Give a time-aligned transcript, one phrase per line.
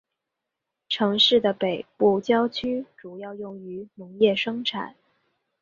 [0.89, 4.95] 城市的北部郊区主要用于农业生产。